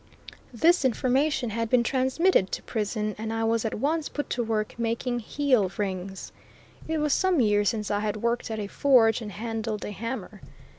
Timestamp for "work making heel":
4.43-5.71